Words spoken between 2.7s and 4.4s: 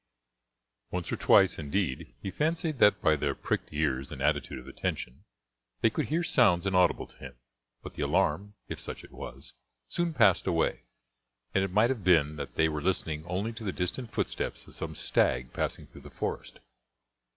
that by their pricked ears and